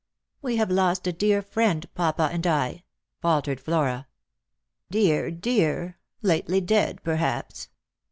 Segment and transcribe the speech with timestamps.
[0.41, 2.85] "We have lost a dear friend, papa and I,"
[3.21, 4.07] faltered Flora."
[4.89, 5.99] Dear, dear!
[6.23, 7.69] Lately dead, perhaps."